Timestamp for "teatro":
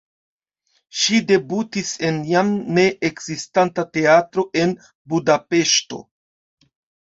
4.01-4.49